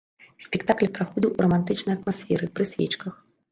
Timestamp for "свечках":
2.73-3.13